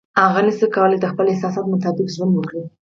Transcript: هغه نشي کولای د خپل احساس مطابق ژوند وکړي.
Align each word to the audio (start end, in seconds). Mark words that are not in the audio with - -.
هغه 0.23 0.39
نشي 0.47 0.67
کولای 0.75 0.99
د 0.99 1.05
خپل 1.11 1.25
احساس 1.29 1.55
مطابق 1.73 2.07
ژوند 2.15 2.33
وکړي. 2.35 2.63